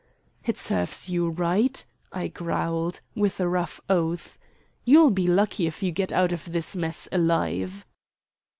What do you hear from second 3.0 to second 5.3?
with a rough oath. "You'll be